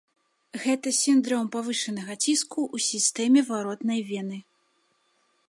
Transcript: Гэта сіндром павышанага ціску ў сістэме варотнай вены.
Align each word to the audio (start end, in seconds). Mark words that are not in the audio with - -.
Гэта 0.61 0.93
сіндром 0.99 1.45
павышанага 1.55 2.13
ціску 2.23 2.61
ў 2.75 2.87
сістэме 2.89 3.39
варотнай 3.53 4.01
вены. 4.11 4.37